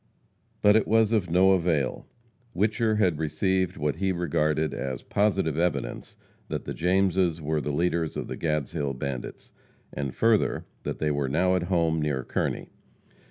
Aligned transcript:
But 0.63 0.75
it 0.75 0.87
was 0.87 1.11
of 1.11 1.29
no 1.29 1.51
avail. 1.51 2.07
Whicher 2.55 2.97
had 2.97 3.19
received 3.19 3.77
what 3.77 3.97
he 3.97 4.11
regarded 4.11 4.73
as 4.73 5.03
positive 5.03 5.59
evidence 5.59 6.17
that 6.47 6.65
the 6.65 6.73
Jameses 6.73 7.39
were 7.39 7.61
the 7.61 7.69
leaders 7.71 8.17
of 8.17 8.27
the 8.27 8.35
Gadshill 8.35 8.97
bandits, 8.97 9.51
and, 9.93 10.15
further, 10.15 10.65
that 10.81 10.97
they 10.97 11.11
were 11.11 11.29
now 11.29 11.55
at 11.55 11.61
home, 11.69 12.01
near 12.01 12.23
Kearney. 12.23 12.69